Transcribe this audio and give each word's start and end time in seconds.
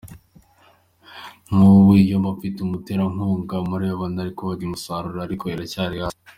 Nk’ubu 1.49 1.91
iyo 2.03 2.15
mba 2.21 2.31
mfite 2.35 2.57
umuterankunga 2.61 3.55
nari 3.67 3.89
kuba 4.37 4.51
narayibyaje 4.53 4.63
umusaruro 4.65 5.19
ariko 5.21 5.43
iracyari 5.47 5.95
hasi. 6.03 6.19